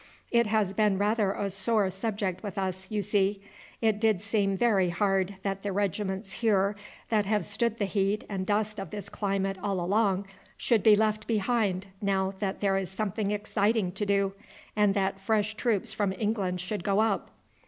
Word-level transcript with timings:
It 0.31 0.47
has 0.47 0.73
been 0.73 0.97
rather 0.97 1.31
a 1.33 1.47
sore 1.51 1.87
subject 1.91 2.41
with 2.41 2.57
us, 2.57 2.89
you 2.89 3.03
see. 3.03 3.39
It 3.81 3.99
did 3.99 4.23
seem 4.23 4.57
very 4.57 4.89
hard 4.89 5.35
that 5.43 5.61
the 5.61 5.71
regiments 5.71 6.31
here 6.31 6.75
that 7.09 7.27
have 7.27 7.45
stood 7.45 7.77
the 7.77 7.85
heat 7.85 8.23
and 8.27 8.43
dust 8.43 8.79
of 8.79 8.89
this 8.89 9.09
climate 9.09 9.59
all 9.61 9.79
along 9.79 10.25
should 10.57 10.81
be 10.81 10.95
left 10.95 11.27
behind 11.27 11.85
now 12.01 12.33
that 12.39 12.61
there 12.61 12.77
is 12.77 12.89
something 12.89 13.29
exciting 13.29 13.91
to 13.91 14.05
do, 14.07 14.33
and 14.75 14.95
that 14.95 15.19
fresh 15.19 15.53
troops 15.53 15.93
from 15.93 16.13
England 16.13 16.59
should 16.61 16.83
go 16.83 16.99
up." 16.99 17.29